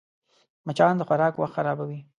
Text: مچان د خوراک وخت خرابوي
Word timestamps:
مچان 0.67 0.93
د 0.97 1.01
خوراک 1.07 1.33
وخت 1.37 1.53
خرابوي 1.57 1.99